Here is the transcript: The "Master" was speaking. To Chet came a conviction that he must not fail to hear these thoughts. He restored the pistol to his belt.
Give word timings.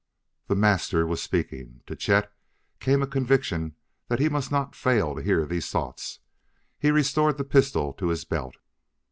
The 0.47 0.55
"Master" 0.55 1.05
was 1.05 1.21
speaking. 1.21 1.81
To 1.85 1.95
Chet 1.95 2.31
came 2.79 3.03
a 3.03 3.05
conviction 3.05 3.75
that 4.07 4.17
he 4.19 4.29
must 4.29 4.51
not 4.51 4.75
fail 4.75 5.13
to 5.13 5.21
hear 5.21 5.45
these 5.45 5.69
thoughts. 5.69 6.21
He 6.79 6.89
restored 6.89 7.37
the 7.37 7.43
pistol 7.43 7.93
to 7.93 8.07
his 8.07 8.25
belt. 8.25 8.55